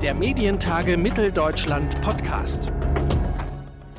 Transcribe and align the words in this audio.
der 0.00 0.14
Medientage 0.14 0.96
Mitteldeutschland 0.96 2.00
Podcast. 2.00 2.72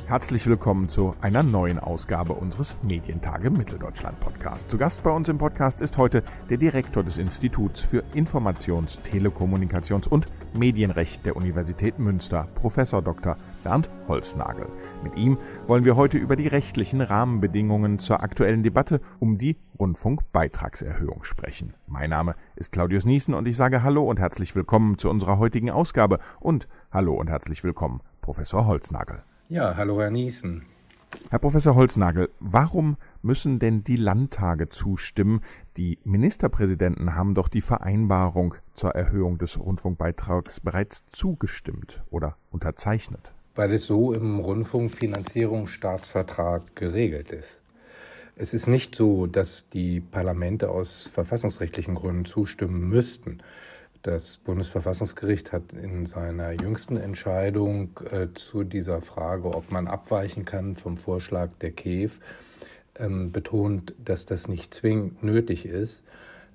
Herzlich 0.08 0.44
willkommen 0.48 0.88
zu 0.88 1.14
einer 1.20 1.44
neuen 1.44 1.78
Ausgabe 1.78 2.32
unseres 2.32 2.76
Medientage 2.82 3.50
Mitteldeutschland 3.50 4.18
Podcast. 4.18 4.68
Zu 4.68 4.78
Gast 4.78 5.04
bei 5.04 5.12
uns 5.12 5.28
im 5.28 5.38
Podcast 5.38 5.80
ist 5.80 5.98
heute 5.98 6.24
der 6.50 6.56
Direktor 6.56 7.04
des 7.04 7.18
Instituts 7.18 7.82
für 7.82 8.02
Informations-, 8.14 9.00
Telekommunikations- 9.00 10.08
und 10.08 10.26
Medienrecht 10.54 11.24
der 11.26 11.36
Universität 11.36 11.98
Münster, 11.98 12.48
Professor 12.54 13.02
Dr. 13.02 13.36
Bernd 13.64 13.90
Holznagel. 14.08 14.66
Mit 15.02 15.16
ihm 15.16 15.38
wollen 15.66 15.84
wir 15.84 15.96
heute 15.96 16.18
über 16.18 16.36
die 16.36 16.48
rechtlichen 16.48 17.00
Rahmenbedingungen 17.00 17.98
zur 17.98 18.22
aktuellen 18.22 18.62
Debatte 18.62 19.00
um 19.18 19.38
die 19.38 19.56
Rundfunkbeitragserhöhung 19.78 21.24
sprechen. 21.24 21.74
Mein 21.86 22.10
Name 22.10 22.34
ist 22.56 22.72
Claudius 22.72 23.04
Niesen 23.04 23.34
und 23.34 23.46
ich 23.48 23.56
sage 23.56 23.82
Hallo 23.82 24.08
und 24.08 24.20
herzlich 24.20 24.54
willkommen 24.54 24.98
zu 24.98 25.10
unserer 25.10 25.38
heutigen 25.38 25.70
Ausgabe 25.70 26.18
und 26.40 26.68
Hallo 26.90 27.14
und 27.14 27.28
herzlich 27.28 27.64
willkommen, 27.64 28.00
Professor 28.20 28.66
Holznagel. 28.66 29.22
Ja, 29.48 29.76
hallo 29.76 30.00
Herr 30.00 30.10
Niesen. 30.10 30.64
Herr 31.30 31.38
Professor 31.38 31.74
Holznagel, 31.74 32.28
warum 32.40 32.98
müssen 33.22 33.58
denn 33.58 33.84
die 33.84 33.96
Landtage 33.96 34.68
zustimmen? 34.68 35.40
Die 35.76 35.98
Ministerpräsidenten 36.04 37.14
haben 37.14 37.34
doch 37.34 37.48
die 37.48 37.62
Vereinbarung 37.62 38.54
zur 38.74 38.90
Erhöhung 38.90 39.38
des 39.38 39.58
Rundfunkbeitrags 39.58 40.60
bereits 40.60 41.06
zugestimmt 41.08 42.02
oder 42.10 42.36
unterzeichnet. 42.50 43.32
Weil 43.54 43.72
es 43.72 43.86
so 43.86 44.12
im 44.12 44.40
Rundfunkfinanzierungsstaatsvertrag 44.40 46.76
geregelt 46.76 47.32
ist. 47.32 47.62
Es 48.34 48.54
ist 48.54 48.66
nicht 48.66 48.94
so, 48.94 49.26
dass 49.26 49.68
die 49.68 50.00
Parlamente 50.00 50.70
aus 50.70 51.06
verfassungsrechtlichen 51.06 51.94
Gründen 51.94 52.24
zustimmen 52.24 52.88
müssten. 52.88 53.42
Das 54.02 54.38
Bundesverfassungsgericht 54.38 55.52
hat 55.52 55.72
in 55.72 56.06
seiner 56.06 56.50
jüngsten 56.50 56.96
Entscheidung 56.96 58.00
äh, 58.10 58.26
zu 58.34 58.64
dieser 58.64 59.00
Frage, 59.00 59.54
ob 59.54 59.70
man 59.70 59.86
abweichen 59.86 60.44
kann 60.44 60.74
vom 60.74 60.96
Vorschlag 60.96 61.50
der 61.60 61.70
KEF, 61.70 62.18
ähm, 62.98 63.30
betont, 63.30 63.94
dass 64.04 64.26
das 64.26 64.48
nicht 64.48 64.74
zwingend 64.74 65.22
nötig 65.22 65.66
ist. 65.66 66.04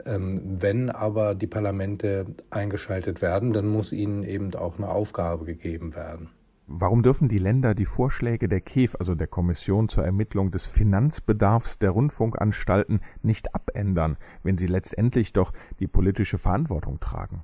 Ähm, 0.06 0.42
wenn 0.60 0.90
aber 0.90 1.36
die 1.36 1.48
Parlamente 1.48 2.26
eingeschaltet 2.50 3.22
werden, 3.22 3.54
dann 3.54 3.68
muss 3.68 3.94
ihnen 3.94 4.24
eben 4.24 4.54
auch 4.54 4.78
eine 4.78 4.90
Aufgabe 4.90 5.46
gegeben 5.46 5.96
werden. 5.96 6.30
Warum 6.70 7.02
dürfen 7.02 7.30
die 7.30 7.38
Länder 7.38 7.74
die 7.74 7.86
Vorschläge 7.86 8.50
der 8.50 8.60
KEF, 8.60 8.98
also 9.00 9.16
der 9.16 9.28
Kommission 9.28 9.88
zur 9.88 10.04
Ermittlung 10.04 10.52
des 10.52 10.66
Finanzbedarfs 10.66 11.80
der 11.80 11.92
Rundfunkanstalten, 11.92 13.00
nicht 13.22 13.56
abändern, 13.56 14.18
wenn 14.44 14.58
sie 14.58 14.68
letztendlich 14.68 15.32
doch 15.32 15.54
die 15.80 15.88
politische 15.88 16.38
Verantwortung 16.38 17.00
tragen? 17.00 17.44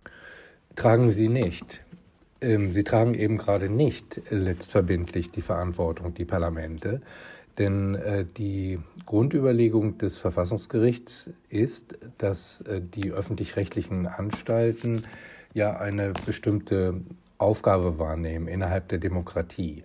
Tragen 0.75 1.09
sie 1.09 1.29
nicht. 1.29 1.85
Ähm, 2.41 2.73
sie 2.73 2.83
tragen 2.83 3.13
eben 3.13 3.38
gerade 3.38 3.69
nicht 3.69 4.21
letztverbindlich 4.29 5.31
die 5.31 5.41
Verantwortung, 5.41 6.13
die 6.13 6.25
Parlamente. 6.25 6.99
Denn 7.57 7.95
äh, 7.95 8.25
die 8.25 8.79
Grundüberlegung 9.05 9.97
des 9.99 10.17
Verfassungsgerichts 10.17 11.31
ist, 11.47 11.97
dass 12.17 12.59
äh, 12.61 12.81
die 12.81 13.11
öffentlich-rechtlichen 13.11 14.05
Anstalten 14.05 15.03
ja 15.53 15.77
eine 15.77 16.11
bestimmte 16.25 16.99
Aufgabe 17.37 17.99
wahrnehmen 17.99 18.47
innerhalb 18.47 18.87
der 18.87 18.99
Demokratie. 18.99 19.83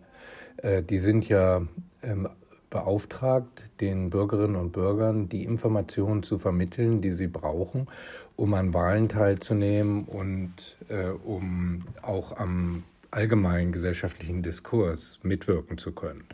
Äh, 0.59 0.83
die 0.83 0.99
sind 0.99 1.29
ja 1.29 1.63
ähm, 2.03 2.29
beauftragt, 2.71 3.71
den 3.81 4.11
Bürgerinnen 4.11 4.57
und 4.57 4.73
Bürgern 4.73 5.29
die 5.29 5.45
Informationen 5.45 6.23
zu 6.23 6.39
vermitteln, 6.39 7.01
die 7.01 7.13
sie 7.13 7.27
brauchen, 7.27 7.89
um 8.37 8.55
an 8.55 8.75
Wahlen 8.75 9.09
teilzunehmen 9.09 10.05
und 10.05 10.77
äh, 10.89 11.09
um 11.09 11.85
auch 12.03 12.37
am 12.37 12.85
allgemeinen 13.11 13.73
gesellschaftlichen 13.73 14.43
Diskurs 14.43 15.19
mitwirken 15.23 15.79
zu 15.79 15.93
können. 15.93 16.25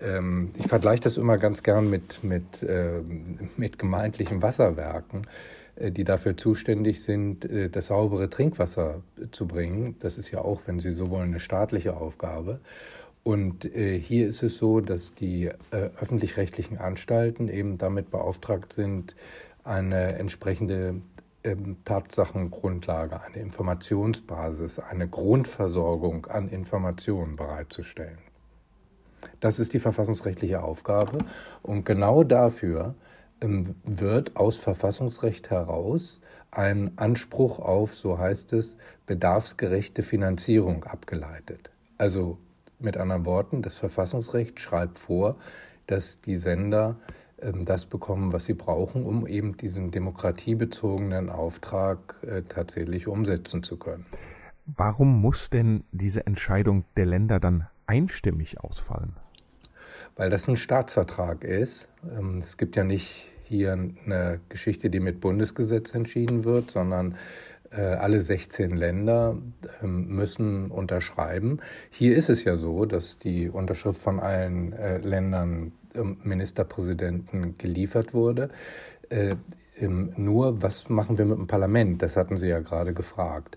Ähm, 0.00 0.50
ich 0.56 0.66
vergleiche 0.66 1.02
das 1.02 1.18
immer 1.18 1.38
ganz 1.38 1.62
gern 1.62 1.88
mit, 1.88 2.24
mit, 2.24 2.62
äh, 2.62 3.00
mit 3.56 3.78
gemeindlichen 3.78 4.42
Wasserwerken. 4.42 5.22
Äh, 5.80 5.90
die 5.92 6.04
dafür 6.04 6.36
zuständig 6.36 7.02
sind, 7.02 7.44
äh, 7.44 7.68
das 7.70 7.88
saubere 7.88 8.30
Trinkwasser 8.30 9.02
zu 9.30 9.46
bringen. 9.46 9.96
Das 9.98 10.18
ist 10.18 10.30
ja 10.30 10.42
auch, 10.42 10.62
wenn 10.66 10.78
Sie 10.78 10.90
so 10.90 11.10
wollen, 11.10 11.30
eine 11.30 11.40
staatliche 11.40 11.96
Aufgabe. 11.96 12.60
Und 13.22 13.64
äh, 13.74 13.98
hier 13.98 14.26
ist 14.26 14.42
es 14.42 14.56
so, 14.56 14.80
dass 14.80 15.14
die 15.14 15.50
öffentlich-rechtlichen 15.70 16.78
Anstalten 16.78 17.48
eben 17.48 17.76
damit 17.76 18.10
beauftragt 18.10 18.72
sind, 18.72 19.14
eine 19.62 20.14
entsprechende 20.14 21.02
ähm, 21.44 21.76
Tatsachengrundlage, 21.84 23.20
eine 23.20 23.36
Informationsbasis, 23.36 24.78
eine 24.78 25.06
Grundversorgung 25.06 26.26
an 26.26 26.48
Informationen 26.48 27.36
bereitzustellen. 27.36 28.18
Das 29.40 29.58
ist 29.58 29.74
die 29.74 29.80
verfassungsrechtliche 29.80 30.62
Aufgabe. 30.62 31.18
Und 31.62 31.84
genau 31.84 32.24
dafür 32.24 32.94
wird 33.40 34.36
aus 34.36 34.58
Verfassungsrecht 34.58 35.50
heraus 35.50 36.20
ein 36.50 36.92
Anspruch 36.96 37.58
auf, 37.58 37.94
so 37.94 38.18
heißt 38.18 38.52
es, 38.52 38.76
bedarfsgerechte 39.06 40.02
Finanzierung 40.02 40.84
abgeleitet. 40.84 41.70
Also 41.98 42.38
mit 42.78 42.96
anderen 42.96 43.26
Worten, 43.26 43.62
das 43.62 43.78
Verfassungsrecht 43.78 44.58
schreibt 44.60 44.98
vor, 44.98 45.36
dass 45.86 46.20
die 46.20 46.36
Sender 46.36 46.96
ähm, 47.42 47.64
das 47.64 47.86
bekommen, 47.86 48.32
was 48.32 48.44
sie 48.44 48.54
brauchen, 48.54 49.04
um 49.04 49.26
eben 49.26 49.56
diesen 49.56 49.90
demokratiebezogenen 49.90 51.30
Auftrag 51.30 52.16
äh, 52.22 52.42
tatsächlich 52.42 53.06
umsetzen 53.06 53.62
zu 53.62 53.76
können. 53.76 54.04
Warum 54.66 55.20
muss 55.20 55.50
denn 55.50 55.84
diese 55.90 56.26
Entscheidung 56.26 56.84
der 56.96 57.06
Länder 57.06 57.40
dann 57.40 57.66
einstimmig 57.86 58.60
ausfallen? 58.60 59.16
Weil 60.20 60.28
das 60.28 60.48
ein 60.48 60.58
Staatsvertrag 60.58 61.44
ist. 61.44 61.88
Ähm, 62.14 62.40
es 62.40 62.58
gibt 62.58 62.76
ja 62.76 62.84
nicht 62.84 63.28
hier 63.44 63.72
eine 63.72 64.40
Geschichte, 64.50 64.90
die 64.90 65.00
mit 65.00 65.18
Bundesgesetz 65.18 65.94
entschieden 65.94 66.44
wird, 66.44 66.70
sondern 66.70 67.16
äh, 67.70 67.80
alle 67.80 68.20
16 68.20 68.76
Länder 68.76 69.38
ähm, 69.82 70.08
müssen 70.08 70.70
unterschreiben. 70.70 71.60
Hier 71.88 72.18
ist 72.18 72.28
es 72.28 72.44
ja 72.44 72.56
so, 72.56 72.84
dass 72.84 73.18
die 73.18 73.48
Unterschrift 73.48 73.98
von 73.98 74.20
allen 74.20 74.74
äh, 74.74 74.98
Ländern 74.98 75.72
ähm, 75.94 76.18
Ministerpräsidenten 76.22 77.56
geliefert 77.56 78.12
wurde. 78.12 78.50
Äh, 79.08 79.36
nur, 79.88 80.62
was 80.62 80.90
machen 80.90 81.16
wir 81.16 81.24
mit 81.24 81.38
dem 81.38 81.46
Parlament? 81.46 82.02
Das 82.02 82.18
hatten 82.18 82.36
Sie 82.36 82.48
ja 82.48 82.60
gerade 82.60 82.92
gefragt. 82.92 83.56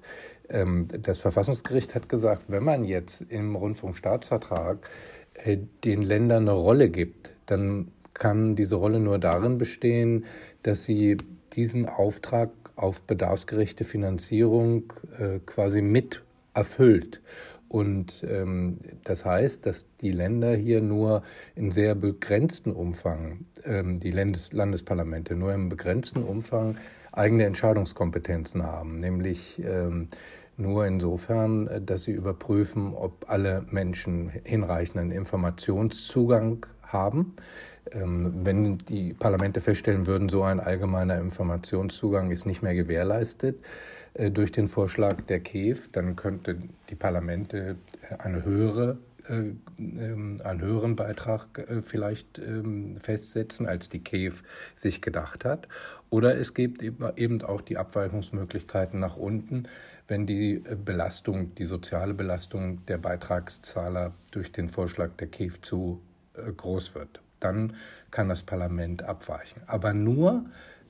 Das 0.53 1.19
Verfassungsgericht 1.19 1.95
hat 1.95 2.09
gesagt, 2.09 2.45
wenn 2.49 2.63
man 2.63 2.83
jetzt 2.85 3.21
im 3.29 3.55
Rundfunkstaatsvertrag 3.55 4.87
den 5.83 6.01
Ländern 6.03 6.43
eine 6.43 6.51
Rolle 6.51 6.89
gibt, 6.89 7.35
dann 7.47 7.91
kann 8.13 8.55
diese 8.55 8.75
Rolle 8.75 8.99
nur 8.99 9.19
darin 9.19 9.57
bestehen, 9.57 10.25
dass 10.61 10.83
sie 10.83 11.17
diesen 11.53 11.87
Auftrag 11.87 12.51
auf 12.75 13.03
bedarfsgerechte 13.03 13.83
Finanzierung 13.83 14.93
äh, 15.17 15.39
quasi 15.45 15.81
mit 15.81 16.23
erfüllt. 16.53 17.21
Und 17.67 18.23
ähm, 18.29 18.77
das 19.03 19.25
heißt, 19.25 19.65
dass 19.65 19.87
die 19.99 20.11
Länder 20.11 20.55
hier 20.55 20.79
nur 20.79 21.23
in 21.55 21.71
sehr 21.71 21.95
begrenzten 21.95 22.71
Umfang, 22.71 23.45
ähm, 23.65 23.99
die 23.99 24.11
Landes 24.11 24.53
Landesparlamente 24.53 25.35
nur 25.35 25.53
im 25.53 25.69
begrenzten 25.69 26.21
Umfang 26.21 26.77
eigene 27.11 27.45
Entscheidungskompetenzen 27.45 28.61
haben, 28.61 28.99
nämlich 28.99 29.59
ähm, 29.65 30.09
nur 30.57 30.85
insofern, 30.85 31.67
äh, 31.67 31.81
dass 31.81 32.03
sie 32.03 32.11
überprüfen, 32.11 32.93
ob 32.93 33.29
alle 33.29 33.65
Menschen 33.71 34.29
hinreichenden 34.43 35.11
Informationszugang 35.11 36.65
haben. 36.81 37.35
Ähm, 37.91 38.33
wenn 38.43 38.77
die 38.77 39.13
Parlamente 39.13 39.59
feststellen 39.59 40.07
würden, 40.07 40.29
so 40.29 40.43
ein 40.43 40.59
allgemeiner 40.59 41.17
Informationszugang 41.19 42.31
ist 42.31 42.45
nicht 42.45 42.63
mehr 42.63 42.75
gewährleistet 42.75 43.57
äh, 44.13 44.31
durch 44.31 44.51
den 44.51 44.67
Vorschlag 44.67 45.21
der 45.23 45.41
KEF, 45.41 45.89
dann 45.91 46.15
könnten 46.15 46.69
die 46.89 46.95
Parlamente 46.95 47.75
äh, 48.09 48.15
eine 48.19 48.45
höhere 48.45 48.97
äh, 49.27 49.53
ähm, 49.79 50.41
einen 50.44 50.61
höheren 50.61 50.97
Beitrag 50.97 51.65
vielleicht 51.81 52.39
ähm, 52.39 52.97
festsetzen, 53.01 53.65
als 53.67 53.88
die 53.88 54.03
KEF 54.03 54.44
sich 54.75 55.01
gedacht 55.01 55.45
hat. 55.45 55.69
Oder 56.09 56.38
es 56.38 56.53
gibt 56.53 56.81
eben 56.81 57.41
auch 57.41 57.61
die 57.61 57.77
Abweichungsmöglichkeiten 57.77 58.99
nach 58.99 59.15
unten, 59.15 59.67
wenn 60.07 60.25
die 60.25 60.63
Belastung, 60.83 61.55
die 61.55 61.65
soziale 61.65 62.13
Belastung 62.13 62.85
der 62.85 62.97
Beitragszahler 62.97 64.13
durch 64.31 64.51
den 64.51 64.69
Vorschlag 64.69 65.11
der 65.17 65.27
KEF 65.27 65.61
zu 65.61 66.01
groß 66.33 66.95
wird 66.95 67.23
dann 67.44 67.75
kann 68.11 68.29
das 68.29 68.44
Parlament 68.44 69.03
abweichen. 69.03 69.61
Aber 69.67 69.94
nur 69.94 70.45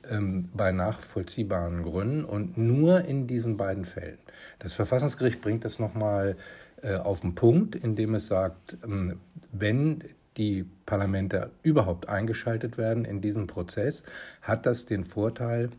ähm, 0.09 0.49
bei 0.53 0.71
nachvollziehbaren 0.71 1.83
Gründen 1.83 2.25
und 2.25 2.57
nur 2.57 3.05
in 3.05 3.27
diesen 3.27 3.57
beiden 3.57 3.85
Fällen. 3.85 4.17
Das 4.59 4.73
Verfassungsgericht 4.73 5.41
bringt 5.41 5.65
das 5.65 5.79
nochmal 5.79 6.35
äh, 6.81 6.95
auf 6.95 7.21
den 7.21 7.35
Punkt, 7.35 7.75
indem 7.75 8.15
es 8.15 8.27
sagt, 8.27 8.77
ähm, 8.83 9.19
wenn 9.51 10.03
die 10.37 10.65
Parlamente 10.85 11.51
überhaupt 11.61 12.09
eingeschaltet 12.09 12.77
werden 12.77 13.05
in 13.05 13.21
diesem 13.21 13.45
Prozess, 13.45 14.03
hat 14.41 14.65
das 14.65 14.85
den 14.85 15.03
Vorteil, 15.03 15.69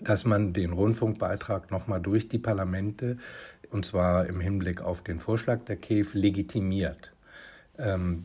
dass 0.00 0.24
man 0.24 0.52
den 0.52 0.72
Rundfunkbeitrag 0.72 1.70
nochmal 1.70 2.00
durch 2.00 2.28
die 2.28 2.38
Parlamente, 2.38 3.16
und 3.70 3.84
zwar 3.84 4.26
im 4.26 4.40
Hinblick 4.40 4.80
auf 4.80 5.02
den 5.02 5.20
Vorschlag 5.20 5.64
der 5.64 5.76
KEF, 5.76 6.14
legitimiert. 6.14 7.15
Ähm, 7.78 8.24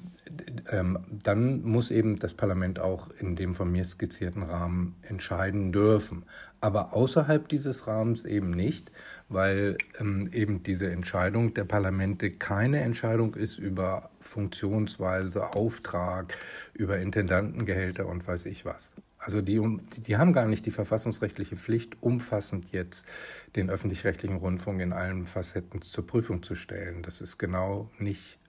ähm, 0.72 1.00
dann 1.24 1.62
muss 1.64 1.92
eben 1.92 2.16
das 2.16 2.34
Parlament 2.34 2.80
auch 2.80 3.10
in 3.20 3.36
dem 3.36 3.56
von 3.56 3.72
mir 3.72 3.84
skizzierten 3.84 4.44
Rahmen 4.44 4.96
entscheiden 5.02 5.72
dürfen. 5.72 6.24
Aber 6.62 6.94
außerhalb 6.94 7.48
dieses 7.50 7.88
Rahmens 7.88 8.26
eben 8.26 8.52
nicht, 8.52 8.92
weil 9.30 9.78
ähm, 10.00 10.30
eben 10.32 10.64
diese 10.64 10.90
Entscheidung 10.92 11.54
der 11.54 11.66
Parlamente 11.66 12.30
keine 12.30 12.82
Entscheidung 12.82 13.36
ist 13.36 13.58
über 13.58 14.10
Funktionsweise, 14.20 15.54
Auftrag, 15.54 16.38
über 16.74 17.00
Intendantengehälter 17.00 18.08
und 18.08 18.26
weiß 18.26 18.46
ich 18.46 18.66
was. 18.66 18.96
Also 19.18 19.42
die, 19.42 19.62
die 19.98 20.18
haben 20.18 20.34
gar 20.34 20.48
nicht 20.48 20.66
die 20.66 20.72
verfassungsrechtliche 20.72 21.56
Pflicht, 21.56 22.02
umfassend 22.02 22.72
jetzt 22.72 23.06
den 23.56 23.70
öffentlich-rechtlichen 23.70 24.38
Rundfunk 24.38 24.82
in 24.82 24.94
allen 24.94 25.28
Facetten 25.28 25.82
zur 25.82 26.08
Prüfung 26.08 26.42
zu 26.42 26.56
stellen. 26.56 27.04
Das 27.04 27.22
ist 27.22 27.38
genau 27.38 27.92
nicht, 28.00 28.40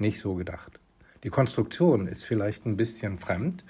nicht 0.00 0.20
so 0.20 0.34
gedacht. 0.34 0.80
Die 1.24 1.30
Konstruktion 1.30 2.06
ist 2.06 2.24
vielleicht 2.24 2.66
ein 2.66 2.76
bisschen 2.76 3.18
fremd. 3.18 3.64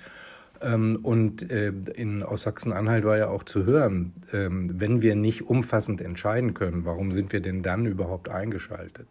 Ähm, 0.61 0.99
und 1.02 1.50
äh, 1.50 1.73
in, 1.94 2.23
aus 2.23 2.43
Sachsen-Anhalt 2.43 3.05
war 3.05 3.19
ja 3.19 3.28
auch 3.28 3.43
zu 3.43 3.64
hören, 3.64 4.12
ähm, 4.32 4.69
wenn 4.81 5.02
wir 5.02 5.14
nicht 5.14 5.49
umfassend 5.49 6.00
entscheiden 6.00 6.55
können, 6.55 6.84
warum 6.84 7.12
sind 7.12 7.32
wir 7.32 7.40
denn 7.40 7.62
dann 7.62 7.87
überhaupt 7.87 8.28
eingeschaltet? 8.28 9.06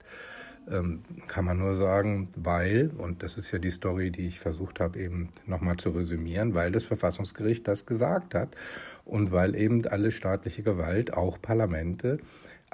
Ähm, 0.68 1.04
kann 1.28 1.46
man 1.46 1.60
nur 1.60 1.76
sagen, 1.76 2.30
weil, 2.36 2.90
und 2.98 3.22
das 3.22 3.38
ist 3.38 3.52
ja 3.52 3.60
die 3.60 3.70
Story, 3.70 4.10
die 4.10 4.28
ich 4.28 4.40
versucht 4.40 4.80
habe 4.80 5.00
eben 5.00 5.30
nochmal 5.46 5.78
zu 5.78 5.92
resümieren, 5.92 6.56
weil 6.56 6.72
das 6.72 6.86
Verfassungsgericht 6.86 7.68
das 7.68 7.86
gesagt 7.86 8.34
hat 8.34 8.56
und 9.04 9.32
weil 9.32 9.56
eben 9.56 9.86
alle 9.86 10.10
staatliche 10.10 10.64
Gewalt, 10.64 11.14
auch 11.14 11.40
Parlamente, 11.40 12.18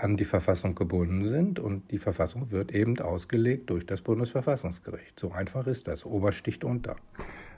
an 0.03 0.17
die 0.17 0.25
Verfassung 0.25 0.75
gebunden 0.75 1.27
sind 1.27 1.59
und 1.59 1.91
die 1.91 1.97
Verfassung 1.97 2.51
wird 2.51 2.71
eben 2.71 2.99
ausgelegt 2.99 3.69
durch 3.69 3.85
das 3.85 4.01
Bundesverfassungsgericht. 4.01 5.19
So 5.19 5.31
einfach 5.31 5.67
ist 5.67 5.87
das. 5.87 6.05
Obersticht 6.05 6.63
unter. 6.63 6.95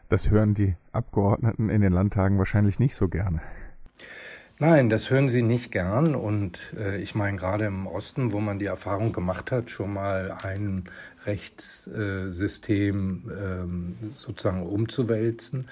Das 0.10 0.30
hören 0.30 0.54
die 0.54 0.75
Abgeordneten 0.92 1.69
in 1.69 1.81
den 1.81 1.94
Landtagen 1.94 2.38
wahrscheinlich 2.38 2.80
nicht 2.80 2.95
so 2.95 3.07
gerne. 3.07 3.42
Nein, 4.59 4.89
das 4.89 5.09
hören 5.09 5.27
sie 5.27 5.41
nicht 5.41 5.71
gern. 5.71 6.13
Und 6.13 6.73
äh, 6.77 7.01
ich 7.01 7.15
meine, 7.15 7.38
gerade 7.38 7.65
im 7.65 7.88
Osten, 7.88 8.33
wo 8.33 8.39
man 8.39 8.59
die 8.59 8.65
Erfahrung 8.65 9.11
gemacht 9.11 9.51
hat, 9.51 9.71
schon 9.71 9.91
mal 9.91 10.31
ein 10.44 10.83
Rechtssystem 11.25 13.31
ähm, 13.35 13.95
sozusagen 14.13 14.61
umzuwälzen, 14.63 15.67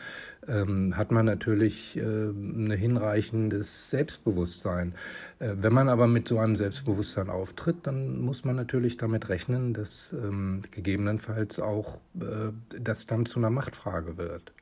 ähm, 0.48 0.98
hat 0.98 1.12
man 1.12 1.26
natürlich 1.26 1.96
äh, 1.96 2.02
ein 2.02 2.72
hinreichendes 2.72 3.92
Selbstbewusstsein. 3.92 4.96
Äh, 5.38 5.54
wenn 5.58 5.74
man 5.74 5.88
aber 5.88 6.08
mit 6.08 6.28
so 6.28 6.40
einem 6.40 6.56
Selbstbewusstsein 6.56 7.30
auftritt, 7.30 7.78
dann 7.84 8.20
muss 8.20 8.46
man 8.46 8.56
natürlich 8.56 8.98
damit 8.98 9.30
rechnen, 9.30 9.76
dass 9.76 10.12
ähm, 10.14 10.64
gegebenenfalls 10.72 11.60
auch 11.60 12.02
äh, 12.20 12.52
das 12.80 13.06
dann 13.06 13.28
zu 13.28 13.38
einer 13.38 13.52
Machtfrage 13.52 14.18
wird. 14.18 14.54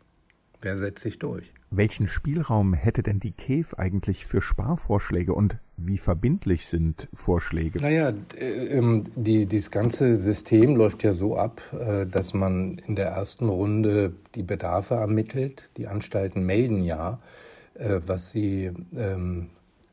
Wer 0.62 0.76
setzt 0.76 1.04
sich 1.04 1.20
durch? 1.20 1.54
Welchen 1.72 2.08
Spielraum 2.08 2.74
hätte 2.74 3.02
denn 3.02 3.20
die 3.20 3.32
KEF 3.32 3.76
eigentlich 3.76 4.26
für 4.26 4.42
Sparvorschläge 4.42 5.34
und 5.34 5.58
wie 5.78 5.98
verbindlich 5.98 6.68
sind 6.68 7.08
Vorschläge? 7.14 7.80
Naja, 7.80 8.12
äh, 8.38 8.78
ähm, 8.78 9.06
die, 9.16 9.46
dieses 9.46 9.72
ganze 9.72 10.16
System 10.18 10.76
läuft 10.76 11.04
ja 11.04 11.14
so 11.14 11.38
ab, 11.38 11.62
äh, 11.72 12.06
dass 12.06 12.34
man 12.34 12.80
in 12.80 12.96
der 12.96 13.10
ersten 13.10 13.48
Runde 13.48 14.14
die 14.36 14.44
Bedarfe 14.44 14.96
ermittelt. 14.96 15.72
Die 15.78 15.88
Anstalten 15.88 16.46
melden 16.46 16.84
ja, 16.84 17.20
äh, 17.76 18.02
was 18.06 18.32
sie 18.32 18.72
ähm, 18.96 19.52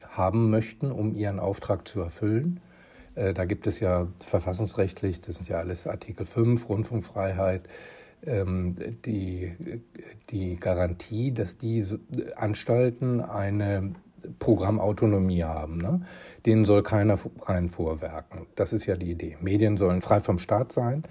haben 0.08 0.50
möchten, 0.50 0.90
um 0.90 1.14
ihren 1.14 1.38
Auftrag 1.38 1.86
zu 1.86 2.00
erfüllen. 2.00 2.60
Da 3.14 3.46
gibt 3.46 3.66
es 3.66 3.80
ja 3.80 4.08
verfassungsrechtlich, 4.22 5.22
das 5.22 5.36
sind 5.36 5.48
ja 5.48 5.56
alles 5.56 5.86
Artikel 5.86 6.26
5, 6.26 6.68
Rundfunkfreiheit, 6.68 7.66
die, 8.26 9.52
die 10.30 10.56
Garantie, 10.56 11.32
dass 11.32 11.58
die 11.58 11.84
Anstalten 12.34 13.20
eine 13.20 13.94
Programmautonomie 14.38 15.44
haben. 15.44 15.78
Ne? 15.78 16.00
Denen 16.44 16.64
soll 16.64 16.82
keiner 16.82 17.18
rein 17.42 17.68
vorwerken. 17.68 18.46
Das 18.54 18.72
ist 18.72 18.86
ja 18.86 18.96
die 18.96 19.10
Idee. 19.10 19.36
Medien 19.40 19.76
sollen 19.76 20.02
frei 20.02 20.20
vom 20.20 20.38
Staat 20.38 20.72
sein. 20.72 21.04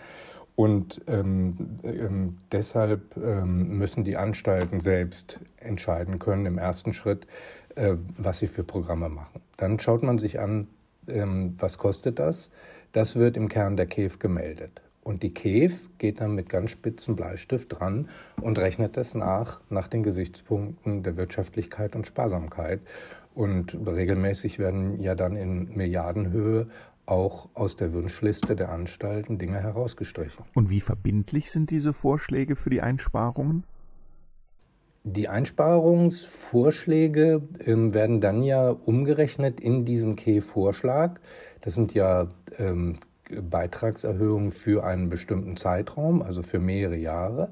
Und 0.56 1.02
ähm, 1.08 1.80
ähm, 1.84 2.38
deshalb 2.52 3.18
ähm, 3.18 3.78
müssen 3.78 4.06
die 4.06 4.16
Anstalten 4.16 4.80
selbst 4.80 5.42
entscheiden 5.58 6.18
können 6.18 6.46
im 6.46 6.58
ersten 6.58 6.94
Schritt, 6.94 7.28
äh, 7.76 7.96
was 8.18 8.40
sie 8.40 8.48
für 8.48 8.64
Programme 8.64 9.10
machen. 9.10 9.42
Dann 9.58 9.80
schaut 9.80 10.02
man 10.02 10.18
sich 10.18 10.40
an, 10.40 10.68
ähm, 11.10 11.56
was 11.60 11.78
kostet 11.78 12.20
das. 12.20 12.52
Das 12.94 13.18
wird 13.18 13.36
im 13.36 13.50
Kern 13.50 13.76
der 13.76 13.88
KEF 13.88 14.20
gemeldet. 14.20 14.82
Und 15.06 15.22
die 15.22 15.32
KEF 15.32 15.90
geht 16.00 16.20
dann 16.20 16.34
mit 16.34 16.50
ganz 16.50 16.72
spitzen 16.72 17.16
Bleistift 17.16 17.80
dran 17.80 18.10
und 18.42 18.58
rechnet 18.58 18.98
das 18.98 19.14
nach, 19.14 19.62
nach 19.70 19.88
den 19.88 20.02
Gesichtspunkten 20.02 21.04
der 21.04 21.16
Wirtschaftlichkeit 21.16 21.96
und 21.96 22.08
Sparsamkeit. 22.08 22.82
Und 23.36 23.78
regelmäßig 23.86 24.58
werden 24.58 25.00
ja 25.00 25.14
dann 25.14 25.36
in 25.36 25.76
Milliardenhöhe 25.76 26.66
auch 27.06 27.50
aus 27.54 27.76
der 27.76 27.94
Wunschliste 27.94 28.56
der 28.56 28.72
Anstalten 28.72 29.38
Dinge 29.38 29.62
herausgestrichen. 29.62 30.44
Und 30.56 30.72
wie 30.72 30.82
verbindlich 30.82 31.52
sind 31.52 31.70
diese 31.70 31.94
Vorschläge 31.94 32.56
für 32.56 32.72
die 32.72 32.82
Einsparungen? 32.82 33.64
Die 35.04 35.28
Einsparungsvorschläge 35.28 37.44
ähm, 37.60 37.94
werden 37.94 38.22
dann 38.22 38.42
ja 38.42 38.70
umgerechnet 38.70 39.60
in 39.60 39.86
diesen 39.86 40.16
KEF-Vorschlag. 40.16 41.20
Das 41.62 41.76
sind 41.76 41.94
ja 41.94 42.28
ähm, 42.58 42.98
Beitragserhöhung 43.30 44.52
für 44.52 44.84
einen 44.84 45.10
bestimmten 45.10 45.58
Zeitraum, 45.58 46.22
also 46.22 46.42
für 46.42 46.60
mehrere 46.60 46.98
Jahre. 46.98 47.52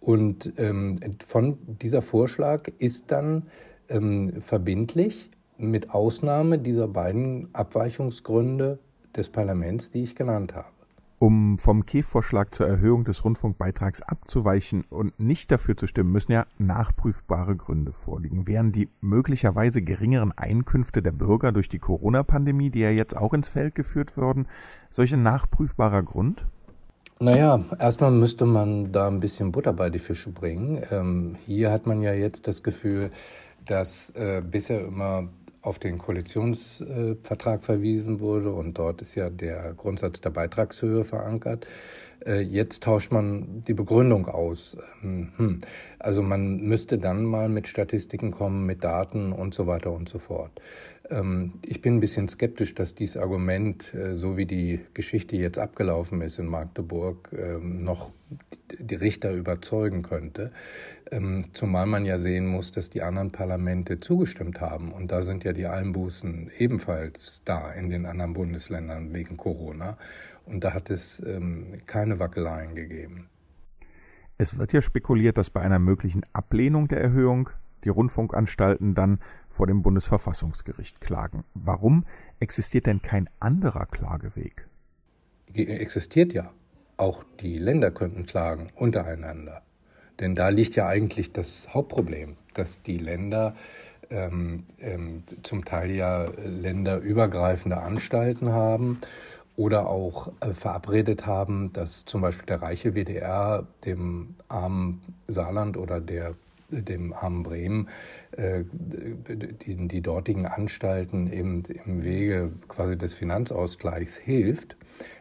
Und 0.00 0.52
ähm, 0.58 0.98
von 1.24 1.58
dieser 1.66 2.02
Vorschlag 2.02 2.68
ist 2.78 3.10
dann 3.10 3.46
ähm, 3.88 4.40
verbindlich 4.40 5.30
mit 5.58 5.90
Ausnahme 5.90 6.58
dieser 6.58 6.88
beiden 6.88 7.48
Abweichungsgründe 7.54 8.78
des 9.16 9.30
Parlaments, 9.30 9.90
die 9.90 10.02
ich 10.02 10.14
genannt 10.14 10.54
habe. 10.54 10.75
Um 11.18 11.58
vom 11.58 11.86
KEF-Vorschlag 11.86 12.50
zur 12.50 12.68
Erhöhung 12.68 13.04
des 13.04 13.24
Rundfunkbeitrags 13.24 14.02
abzuweichen 14.02 14.84
und 14.90 15.18
nicht 15.18 15.50
dafür 15.50 15.74
zu 15.74 15.86
stimmen, 15.86 16.12
müssen 16.12 16.32
ja 16.32 16.44
nachprüfbare 16.58 17.56
Gründe 17.56 17.94
vorliegen. 17.94 18.46
Wären 18.46 18.70
die 18.70 18.90
möglicherweise 19.00 19.80
geringeren 19.80 20.32
Einkünfte 20.32 21.00
der 21.00 21.12
Bürger 21.12 21.52
durch 21.52 21.70
die 21.70 21.78
Corona-Pandemie, 21.78 22.68
die 22.68 22.80
ja 22.80 22.90
jetzt 22.90 23.16
auch 23.16 23.32
ins 23.32 23.48
Feld 23.48 23.74
geführt 23.74 24.18
wurden, 24.18 24.46
solch 24.90 25.14
ein 25.14 25.22
nachprüfbarer 25.22 26.02
Grund? 26.02 26.46
Naja, 27.18 27.64
erstmal 27.78 28.10
müsste 28.10 28.44
man 28.44 28.92
da 28.92 29.08
ein 29.08 29.20
bisschen 29.20 29.52
Butter 29.52 29.72
bei 29.72 29.88
die 29.88 29.98
Fische 29.98 30.30
bringen. 30.30 30.82
Ähm, 30.90 31.36
hier 31.46 31.70
hat 31.72 31.86
man 31.86 32.02
ja 32.02 32.12
jetzt 32.12 32.46
das 32.46 32.62
Gefühl, 32.62 33.10
dass 33.64 34.10
äh, 34.10 34.42
bisher 34.42 34.84
immer 34.86 35.30
auf 35.66 35.78
den 35.78 35.98
Koalitionsvertrag 35.98 37.64
verwiesen 37.64 38.20
wurde 38.20 38.52
und 38.52 38.78
dort 38.78 39.02
ist 39.02 39.14
ja 39.16 39.30
der 39.30 39.74
Grundsatz 39.74 40.20
der 40.20 40.30
Beitragshöhe 40.30 41.04
verankert. 41.04 41.66
Äh, 42.26 42.40
jetzt 42.40 42.82
tauscht 42.82 43.12
man 43.12 43.60
die 43.62 43.74
Begründung 43.74 44.26
aus. 44.26 44.76
Ähm, 45.02 45.32
hm. 45.36 45.58
Also 45.98 46.22
man 46.22 46.58
müsste 46.58 46.98
dann 46.98 47.24
mal 47.24 47.48
mit 47.48 47.68
Statistiken 47.68 48.32
kommen, 48.32 48.66
mit 48.66 48.84
Daten 48.84 49.32
und 49.32 49.54
so 49.54 49.66
weiter 49.66 49.92
und 49.92 50.08
so 50.08 50.18
fort. 50.18 50.60
Ähm, 51.08 51.54
ich 51.64 51.80
bin 51.80 51.96
ein 51.96 52.00
bisschen 52.00 52.28
skeptisch, 52.28 52.74
dass 52.74 52.94
dieses 52.94 53.16
Argument, 53.16 53.94
äh, 53.94 54.16
so 54.16 54.36
wie 54.36 54.46
die 54.46 54.80
Geschichte 54.92 55.36
jetzt 55.36 55.58
abgelaufen 55.58 56.20
ist 56.20 56.38
in 56.38 56.46
Magdeburg, 56.46 57.30
ähm, 57.32 57.78
noch 57.78 58.12
die 58.80 58.96
Richter 58.96 59.32
überzeugen 59.32 60.02
könnte. 60.02 60.50
Zumal 61.52 61.86
man 61.86 62.04
ja 62.04 62.18
sehen 62.18 62.48
muss, 62.48 62.72
dass 62.72 62.90
die 62.90 63.02
anderen 63.02 63.30
Parlamente 63.30 64.00
zugestimmt 64.00 64.60
haben. 64.60 64.90
Und 64.90 65.12
da 65.12 65.22
sind 65.22 65.44
ja 65.44 65.52
die 65.52 65.66
Einbußen 65.66 66.50
ebenfalls 66.58 67.42
da 67.44 67.70
in 67.72 67.90
den 67.90 68.06
anderen 68.06 68.32
Bundesländern 68.32 69.14
wegen 69.14 69.36
Corona. 69.36 69.98
Und 70.46 70.62
da 70.64 70.74
hat 70.74 70.90
es 70.90 71.22
keine 71.86 72.18
Wackeleien 72.18 72.74
gegeben. 72.74 73.28
Es 74.38 74.58
wird 74.58 74.72
ja 74.72 74.82
spekuliert, 74.82 75.38
dass 75.38 75.50
bei 75.50 75.60
einer 75.60 75.78
möglichen 75.78 76.22
Ablehnung 76.32 76.88
der 76.88 77.00
Erhöhung 77.00 77.50
die 77.84 77.88
Rundfunkanstalten 77.88 78.94
dann 78.94 79.20
vor 79.48 79.66
dem 79.66 79.82
Bundesverfassungsgericht 79.82 81.00
klagen. 81.00 81.44
Warum 81.54 82.04
existiert 82.40 82.86
denn 82.86 83.00
kein 83.00 83.30
anderer 83.40 83.86
Klageweg? 83.86 84.66
Existiert 85.54 86.32
ja. 86.32 86.52
Auch 86.98 87.24
die 87.40 87.58
Länder 87.58 87.90
könnten 87.90 88.26
klagen 88.26 88.70
untereinander. 88.74 89.62
Denn 90.18 90.34
da 90.34 90.48
liegt 90.48 90.76
ja 90.76 90.86
eigentlich 90.86 91.32
das 91.32 91.74
Hauptproblem, 91.74 92.36
dass 92.54 92.82
die 92.82 92.98
Länder 92.98 93.54
ähm, 94.10 94.64
ähm, 94.80 95.24
zum 95.42 95.64
Teil 95.64 95.90
ja 95.90 96.26
länderübergreifende 96.44 97.78
Anstalten 97.78 98.50
haben 98.52 99.00
oder 99.56 99.88
auch 99.88 100.32
äh, 100.40 100.52
verabredet 100.52 101.26
haben, 101.26 101.72
dass 101.72 102.04
zum 102.04 102.20
Beispiel 102.20 102.46
der 102.46 102.62
reiche 102.62 102.94
WDR 102.94 103.66
dem 103.84 104.34
armen 104.48 105.02
Saarland 105.26 105.76
oder 105.76 106.00
der 106.00 106.34
dem 106.68 107.12
armen 107.12 107.42
Bremen 107.42 107.88
äh, 108.32 108.64
die, 108.72 109.88
die 109.88 110.02
dortigen 110.02 110.46
Anstalten 110.46 111.32
eben 111.32 111.62
im 111.84 112.02
Wege 112.02 112.52
quasi 112.68 112.98
des 112.98 113.14
Finanzausgleichs 113.14 114.16
hilft. 114.16 114.76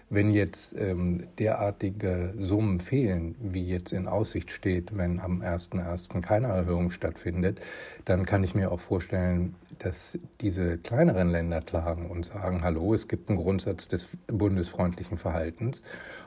Wenn 0.10 0.32
jetzt 0.32 0.76
ähm, 0.78 1.24
derartige 1.40 2.34
Summen 2.38 2.80
fehlen, 2.80 3.36
wie 3.40 3.66
jetzt 3.68 3.92
in 3.92 4.08
Aussicht 4.08 4.52
steht, 4.52 4.96
wenn 4.96 5.20
am 5.20 5.42
1.1. 5.42 6.22
keine 6.22 6.48
Erhöhung 6.48 6.92
stattfindet, 6.92 7.60
dann 8.06 8.26
kann 8.26 8.44
ich 8.44 8.54
mir 8.54 8.72
auch 8.72 8.80
vorstellen, 8.80 9.56
dass 9.80 10.20
diese 10.42 10.78
kleineren 10.78 11.32
Länder 11.32 11.62
klagen 11.62 12.10
und 12.10 12.26
sagen, 12.26 12.64
hallo, 12.64 12.94
es 12.94 13.08
gibt 13.08 13.30
einen 13.30 13.40
Grundsatz 13.40 13.88
des 13.88 14.18
bundesfreundlichen 14.28 15.18
Verhaltens 15.18 15.84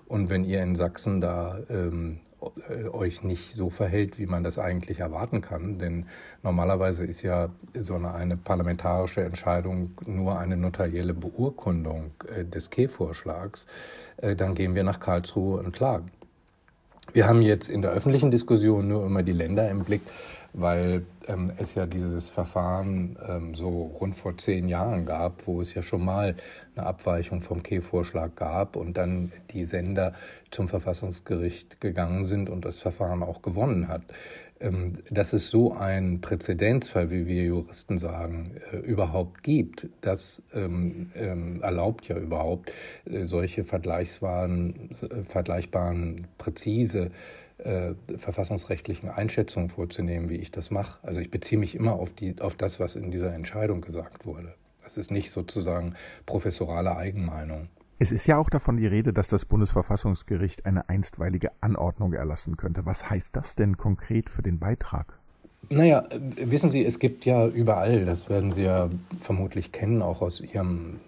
und 0.07 0.29
wenn 0.29 0.45
ihr 0.45 0.63
in 0.63 0.75
Sachsen 0.75 1.21
da 1.21 1.61
ähm, 1.71 2.19
äh, 2.19 2.28
euch 2.93 3.23
nicht 3.23 3.55
so 3.55 3.71
verhält, 3.71 4.19
wie 4.19 4.27
man 4.27 4.45
das 4.45 4.59
eigentlich 4.59 5.01
erwarten 5.01 5.41
kann. 5.41 5.79
Denn 5.79 6.07
normalerweise 6.43 7.05
ist 7.05 7.23
ja 7.23 7.51
so 7.75 7.95
eine, 7.95 8.15
eine 8.15 8.37
parlamentarische 8.37 9.23
Entscheidung 9.23 9.91
nur 10.07 10.39
eine 10.39 10.57
notarielle 10.57 11.15
Beurkundung 11.15 12.13
äh, 12.35 12.45
des 12.45 12.71
K-Vorschlags. 12.71 13.67
Äh, 14.19 14.37
dann 14.37 14.55
gehen 14.55 14.75
wir 14.75 14.85
nach 14.85 15.01
Karlsruhe 15.01 15.59
und 15.59 15.73
klagen. 15.73 16.11
Wir 17.15 17.27
haben 17.27 17.41
jetzt 17.41 17.71
in 17.71 17.81
der 17.81 17.93
öffentlichen 17.93 18.31
Diskussion 18.31 18.87
nur 18.87 19.07
immer 19.07 19.23
die 19.23 19.33
Länder 19.33 19.69
im 19.71 19.85
Blick, 19.85 20.03
weil 20.53 21.05
ähm, 21.27 21.53
es 21.59 21.75
ja 21.75 21.87
dieses 21.87 22.31
Verfahren 22.31 23.17
ähm, 23.27 23.55
so 23.55 23.69
rund 24.01 24.15
vor 24.15 24.37
zehn 24.37 24.69
Jahren 24.69 25.05
gab, 25.07 25.47
wo 25.47 25.61
es 25.61 25.75
ja 25.75 25.83
schon 25.83 26.05
mal 26.05 26.35
eine 26.75 26.87
Abweichung 26.87 27.43
vom 27.43 27.63
K-Vorschlag 27.63 28.35
gab 28.35 28.77
und 28.77 28.97
dann 28.97 29.33
die 29.51 29.65
Sender 29.65 30.15
zum 30.51 30.69
Verfassungsgericht 30.69 31.81
gegangen 31.81 32.25
sind 32.25 32.51
und 32.51 32.65
das 32.65 32.81
Verfahren 32.81 33.23
auch 33.23 33.43
gewonnen 33.43 33.89
hat. 33.89 34.03
Ähm, 34.61 34.95
dass 35.11 35.35
es 35.35 35.51
so 35.51 35.73
einen 35.73 36.21
Präzedenzfall, 36.21 37.11
wie 37.11 37.27
wir 37.29 37.45
Juristen 37.45 37.97
sagen, 37.97 38.57
äh, 38.73 38.79
überhaupt 38.79 39.45
gibt, 39.45 39.89
das 40.01 40.43
ähm, 40.53 41.11
ähm, 41.15 41.63
erlaubt 41.63 42.09
ja 42.09 42.17
überhaupt 42.17 42.73
äh, 43.05 43.25
solche 43.25 43.63
vergleichbaren, 43.63 44.91
äh, 45.01 45.23
vergleichbaren 45.23 46.27
präzise 46.39 47.13
äh, 47.59 47.95
verfassungsrechtlichen 48.17 49.09
Einschätzungen 49.09 49.69
vorzunehmen, 49.69 50.29
wie 50.29 50.37
ich 50.37 50.51
das 50.51 50.71
mache. 50.71 50.99
Also 51.07 51.21
ich 51.21 51.31
beziehe 51.31 51.59
mich 51.59 51.75
immer 51.75 51.95
auf, 51.95 52.13
die, 52.13 52.41
auf 52.41 52.55
das, 52.55 52.81
was 52.81 52.97
in 52.97 53.11
dieser 53.11 53.35
Entscheidung 53.35 53.81
gesagt 53.81 54.27
wurde. 54.27 54.55
Das 54.83 54.97
ist 54.97 55.11
nicht 55.11 55.31
sozusagen 55.31 55.95
professorale 56.25 56.97
Eigenmeinung. 56.97 57.69
Es 57.99 58.13
ist 58.13 58.27
ja 58.27 58.39
auch 58.39 58.49
davon 58.49 58.77
die 58.77 58.87
Rede, 58.87 59.13
dass 59.13 59.29
das 59.29 59.45
Bundesverfassungsgericht 59.45 60.67
eine 60.67 60.89
einstweilige 60.89 61.51
Anordnung 61.61 62.13
erlassen 62.13 62.57
könnte. 62.57 62.87
Was 62.87 63.11
heißt 63.11 63.35
das 63.35 63.57
denn 63.57 63.77
konkret 63.77 64.31
für 64.31 64.43
den 64.43 64.61
Beitrag? 64.61 65.19
Naja, 65.69 66.05
wissen 66.37 66.71
Sie, 66.71 66.85
es 66.85 67.01
gibt 67.01 67.25
ja 67.25 67.47
überall, 67.47 68.05
das 68.05 68.31
werden 68.31 68.53
Sie 68.53 68.63
ja 68.63 68.89
vermutlich 69.21 69.73
kennen, 69.73 70.01
auch 70.01 70.23
aus 70.23 70.41
Ihrem 70.41 71.01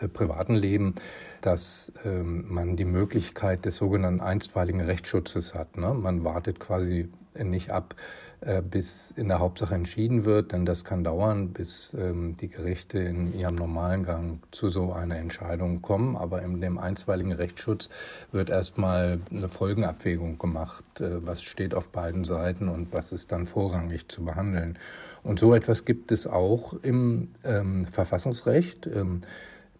äh, 0.00 0.08
privaten 0.08 0.54
Leben, 0.54 0.94
dass 1.40 1.92
ähm, 2.04 2.44
man 2.48 2.76
die 2.76 2.84
Möglichkeit 2.84 3.64
des 3.64 3.76
sogenannten 3.76 4.20
einstweiligen 4.20 4.80
Rechtsschutzes 4.80 5.54
hat. 5.54 5.76
Ne? 5.76 5.94
Man 5.94 6.24
wartet 6.24 6.60
quasi 6.60 7.08
nicht 7.38 7.70
ab, 7.70 7.94
äh, 8.40 8.62
bis 8.62 9.10
in 9.10 9.28
der 9.28 9.38
Hauptsache 9.38 9.74
entschieden 9.74 10.24
wird, 10.24 10.52
denn 10.52 10.64
das 10.64 10.84
kann 10.84 11.04
dauern, 11.04 11.50
bis 11.50 11.94
ähm, 11.94 12.36
die 12.36 12.48
Gerichte 12.48 12.98
in 12.98 13.38
ihrem 13.38 13.54
normalen 13.54 14.04
Gang 14.04 14.40
zu 14.50 14.68
so 14.68 14.92
einer 14.92 15.16
Entscheidung 15.16 15.82
kommen. 15.82 16.16
Aber 16.16 16.42
in 16.42 16.60
dem 16.60 16.78
einstweiligen 16.78 17.32
Rechtsschutz 17.32 17.88
wird 18.32 18.50
erstmal 18.50 19.20
eine 19.30 19.48
Folgenabwägung 19.48 20.38
gemacht, 20.38 20.84
äh, 21.00 21.24
was 21.24 21.42
steht 21.42 21.74
auf 21.74 21.90
beiden 21.90 22.24
Seiten 22.24 22.68
und 22.68 22.92
was 22.92 23.12
ist 23.12 23.30
dann 23.30 23.46
vorrangig 23.46 24.08
zu 24.08 24.24
behandeln. 24.24 24.78
Und 25.22 25.38
so 25.38 25.54
etwas 25.54 25.84
gibt 25.84 26.10
es 26.10 26.26
auch 26.26 26.72
im 26.82 27.28
ähm, 27.44 27.84
Verfassungsrecht. 27.84 28.86
Ähm, 28.86 29.20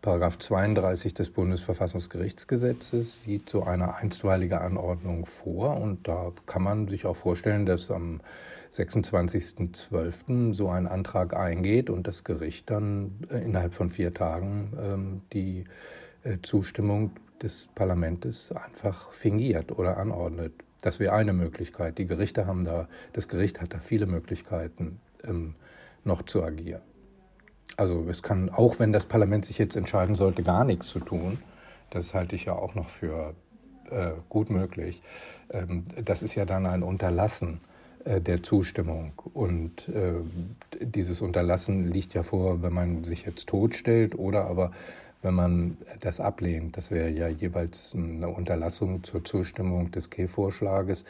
Paragraph 0.02 0.38
32 0.38 1.12
des 1.12 1.28
Bundesverfassungsgerichtsgesetzes 1.28 3.22
sieht 3.22 3.50
so 3.50 3.64
eine 3.64 3.96
einstweilige 3.96 4.62
Anordnung 4.62 5.26
vor 5.26 5.78
und 5.78 6.08
da 6.08 6.32
kann 6.46 6.62
man 6.62 6.88
sich 6.88 7.04
auch 7.04 7.16
vorstellen, 7.16 7.66
dass 7.66 7.90
am 7.90 8.22
26.12. 8.72 10.54
so 10.54 10.70
ein 10.70 10.86
Antrag 10.86 11.36
eingeht 11.36 11.90
und 11.90 12.06
das 12.06 12.24
Gericht 12.24 12.70
dann 12.70 13.12
äh, 13.30 13.44
innerhalb 13.44 13.74
von 13.74 13.90
vier 13.90 14.14
Tagen 14.14 14.72
ähm, 14.80 15.20
die 15.34 15.64
äh, 16.22 16.38
Zustimmung 16.40 17.10
des 17.42 17.68
Parlaments 17.74 18.52
einfach 18.52 19.12
fingiert 19.12 19.70
oder 19.70 19.98
anordnet. 19.98 20.54
Das 20.80 20.98
wäre 20.98 21.12
eine 21.12 21.34
Möglichkeit. 21.34 21.98
Die 21.98 22.06
Gerichte 22.06 22.46
haben 22.46 22.64
da, 22.64 22.88
das 23.12 23.28
Gericht 23.28 23.60
hat 23.60 23.74
da 23.74 23.80
viele 23.80 24.06
Möglichkeiten, 24.06 24.98
ähm, 25.24 25.52
noch 26.04 26.22
zu 26.22 26.42
agieren. 26.42 26.80
Also 27.76 28.06
es 28.08 28.22
kann, 28.22 28.50
auch 28.50 28.78
wenn 28.78 28.92
das 28.92 29.06
Parlament 29.06 29.44
sich 29.44 29.58
jetzt 29.58 29.76
entscheiden 29.76 30.14
sollte, 30.14 30.42
gar 30.42 30.64
nichts 30.64 30.88
zu 30.88 31.00
tun, 31.00 31.38
das 31.90 32.14
halte 32.14 32.36
ich 32.36 32.44
ja 32.44 32.54
auch 32.54 32.74
noch 32.74 32.88
für 32.88 33.34
äh, 33.90 34.12
gut 34.28 34.50
möglich, 34.50 35.02
ähm, 35.50 35.84
das 36.04 36.22
ist 36.22 36.34
ja 36.34 36.44
dann 36.44 36.66
ein 36.66 36.82
Unterlassen 36.82 37.60
äh, 38.04 38.20
der 38.20 38.42
Zustimmung. 38.42 39.12
Und 39.34 39.88
äh, 39.88 40.14
dieses 40.80 41.20
Unterlassen 41.20 41.90
liegt 41.90 42.14
ja 42.14 42.22
vor, 42.22 42.62
wenn 42.62 42.72
man 42.72 43.04
sich 43.04 43.26
jetzt 43.26 43.48
totstellt 43.48 44.18
oder 44.18 44.46
aber 44.46 44.70
wenn 45.22 45.34
man 45.34 45.76
das 46.00 46.20
ablehnt. 46.20 46.76
Das 46.76 46.90
wäre 46.90 47.10
ja 47.10 47.28
jeweils 47.28 47.94
eine 47.94 48.28
Unterlassung 48.28 49.04
zur 49.04 49.24
Zustimmung 49.24 49.90
des 49.90 50.08
K-Vorschlages. 50.10 51.04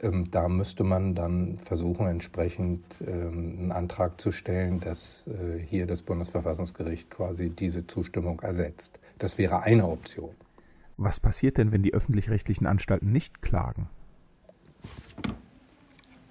Ähm, 0.00 0.30
da 0.30 0.48
müsste 0.48 0.84
man 0.84 1.14
dann 1.14 1.58
versuchen, 1.58 2.06
entsprechend 2.06 2.84
ähm, 3.06 3.56
einen 3.58 3.72
Antrag 3.72 4.20
zu 4.20 4.30
stellen, 4.30 4.80
dass 4.80 5.26
äh, 5.26 5.58
hier 5.58 5.86
das 5.86 6.02
Bundesverfassungsgericht 6.02 7.10
quasi 7.10 7.50
diese 7.50 7.86
Zustimmung 7.86 8.40
ersetzt. 8.40 9.00
Das 9.18 9.38
wäre 9.38 9.62
eine 9.62 9.88
Option. 9.88 10.34
Was 10.96 11.20
passiert 11.20 11.58
denn, 11.58 11.72
wenn 11.72 11.82
die 11.82 11.92
öffentlich-rechtlichen 11.92 12.66
Anstalten 12.66 13.12
nicht 13.12 13.42
klagen? 13.42 13.88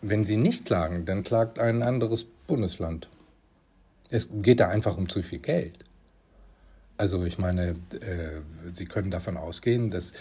Wenn 0.02 0.24
sie 0.24 0.38
nicht 0.38 0.66
klagen, 0.66 1.06
dann 1.06 1.24
klagt 1.24 1.60
ein 1.60 1.84
anderes 1.84 2.24
Bundesland. 2.24 3.10
Es 4.10 4.30
geht 4.32 4.60
da 4.60 4.70
einfach 4.70 4.98
um 4.98 5.10
zu 5.10 5.22
viel 5.22 5.40
Geld. 5.40 5.84
Also 6.98 7.26
ich 7.26 7.38
meine, 7.38 7.72
äh, 8.00 8.42
Sie 8.72 8.86
können 8.86 9.12
davon 9.12 9.36
ausgehen, 9.36 9.92
dass 9.92 10.14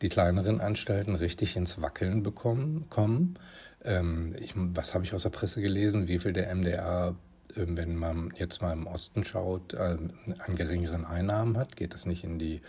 die 0.00 0.08
kleineren 0.08 0.60
Anstalten 0.60 1.14
richtig 1.14 1.56
ins 1.56 1.82
Wackeln 1.82 2.22
bekommen, 2.22 2.86
kommen. 2.88 3.38
Ähm, 3.84 4.34
ich, 4.38 4.54
was 4.56 4.94
habe 4.94 5.04
ich 5.04 5.14
aus 5.14 5.24
der 5.24 5.30
Presse 5.30 5.60
gelesen, 5.60 6.08
wie 6.08 6.18
viel 6.18 6.32
der 6.32 6.54
MDR, 6.54 7.14
äh, 7.54 7.66
wenn 7.66 7.96
man 7.96 8.32
jetzt 8.36 8.62
mal 8.62 8.72
im 8.72 8.86
Osten 8.86 9.24
schaut, 9.24 9.74
äh, 9.74 9.98
an 10.38 10.56
geringeren 10.56 11.04
Einnahmen 11.04 11.58
hat? 11.58 11.76
Geht 11.76 11.92
das 11.92 12.06
nicht 12.06 12.24
in 12.24 12.38
die, 12.38 12.62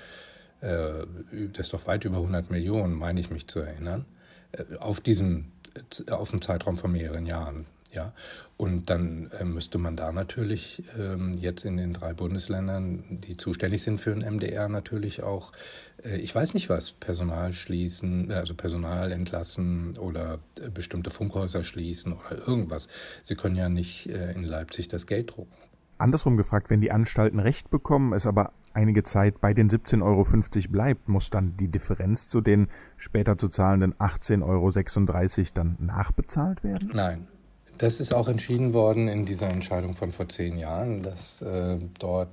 äh, 0.59 1.05
das 1.53 1.67
ist 1.67 1.73
doch 1.73 1.87
weit 1.87 2.03
über 2.03 2.17
100 2.17 2.51
Millionen, 2.51 2.93
meine 2.93 3.19
ich 3.21 3.29
mich 3.29 3.47
zu 3.47 3.59
erinnern, 3.59 4.05
äh, 4.51 4.75
auf 4.77 4.99
diesem 4.99 5.51
auf 6.11 6.31
einem 6.31 6.41
Zeitraum 6.43 6.77
von 6.77 6.91
mehreren 6.91 7.25
Jahren. 7.25 7.65
Ja, 7.93 8.11
und 8.57 8.89
dann 8.89 9.29
äh, 9.39 9.43
müsste 9.45 9.77
man 9.77 9.95
da 9.95 10.11
natürlich 10.11 10.83
ähm, 10.97 11.33
jetzt 11.33 11.63
in 11.63 11.77
den 11.77 11.93
drei 11.93 12.13
Bundesländern, 12.13 13.03
die 13.09 13.37
zuständig 13.37 13.83
sind 13.83 14.01
für 14.01 14.15
den 14.15 14.21
MDR, 14.21 14.67
natürlich 14.67 15.21
auch, 15.21 15.51
äh, 16.03 16.17
ich 16.17 16.33
weiß 16.33 16.55
nicht 16.55 16.69
was, 16.69 16.91
Personal 16.91 17.53
schließen, 17.53 18.31
äh, 18.31 18.35
also 18.35 18.55
Personal 18.55 19.11
entlassen 19.11 19.95
oder 19.97 20.39
äh, 20.59 20.69
bestimmte 20.69 21.11
Funkhäuser 21.11 21.63
schließen 21.63 22.13
oder 22.13 22.47
irgendwas. 22.47 22.87
Sie 23.21 23.35
können 23.35 23.55
ja 23.55 23.69
nicht 23.69 24.09
äh, 24.09 24.31
in 24.31 24.43
Leipzig 24.43 24.87
das 24.87 25.05
Geld 25.05 25.35
drucken. 25.35 25.53
Andersrum 25.99 26.35
gefragt, 26.35 26.69
wenn 26.71 26.81
die 26.81 26.91
Anstalten 26.91 27.39
Recht 27.39 27.69
bekommen, 27.69 28.13
es 28.13 28.25
aber 28.25 28.53
einige 28.73 29.03
Zeit 29.03 29.39
bei 29.39 29.53
den 29.53 29.69
17,50 29.69 30.01
Euro 30.03 30.71
bleibt, 30.71 31.07
muss 31.07 31.29
dann 31.29 31.55
die 31.57 31.67
Differenz 31.67 32.29
zu 32.29 32.41
den 32.41 32.67
später 32.97 33.37
zu 33.37 33.49
zahlenden 33.49 33.93
18,36 33.95 34.41
Euro 34.43 35.49
dann 35.53 35.77
nachbezahlt 35.79 36.63
werden? 36.63 36.91
Nein. 36.93 37.27
Das 37.83 37.99
ist 37.99 38.13
auch 38.13 38.29
entschieden 38.29 38.73
worden 38.73 39.09
in 39.09 39.25
dieser 39.25 39.49
Entscheidung 39.49 39.93
von 39.93 40.13
vor 40.13 40.29
zehn 40.29 40.57
Jahren, 40.57 41.01
dass 41.01 41.41
äh, 41.41 41.77
dort 41.99 42.29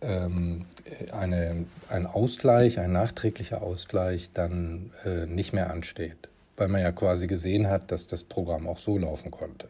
ähm, 0.00 0.66
eine, 1.10 1.66
ein 1.88 2.06
Ausgleich, 2.06 2.78
ein 2.78 2.92
nachträglicher 2.92 3.60
Ausgleich 3.60 4.30
dann 4.34 4.92
äh, 5.04 5.26
nicht 5.26 5.52
mehr 5.52 5.72
ansteht, 5.72 6.28
weil 6.56 6.68
man 6.68 6.80
ja 6.80 6.92
quasi 6.92 7.26
gesehen 7.26 7.66
hat, 7.66 7.90
dass 7.90 8.06
das 8.06 8.22
Programm 8.22 8.68
auch 8.68 8.78
so 8.78 8.96
laufen 8.96 9.32
konnte. 9.32 9.66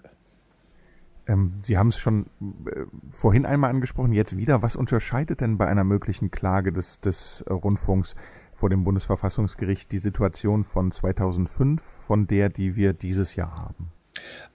Ähm, 1.26 1.54
Sie 1.62 1.78
haben 1.78 1.88
es 1.88 1.96
schon 1.96 2.26
äh, 2.66 2.82
vorhin 3.08 3.46
einmal 3.46 3.70
angesprochen, 3.70 4.12
jetzt 4.12 4.36
wieder. 4.36 4.60
Was 4.60 4.76
unterscheidet 4.76 5.40
denn 5.40 5.56
bei 5.56 5.66
einer 5.66 5.84
möglichen 5.84 6.32
Klage 6.32 6.70
des, 6.70 7.00
des 7.00 7.46
Rundfunks 7.48 8.14
vor 8.52 8.68
dem 8.68 8.84
Bundesverfassungsgericht 8.84 9.90
die 9.90 9.96
Situation 9.96 10.64
von 10.64 10.90
2005 10.90 11.80
von 11.80 12.26
der, 12.26 12.50
die 12.50 12.76
wir 12.76 12.92
dieses 12.92 13.36
Jahr 13.36 13.56
haben? 13.56 13.90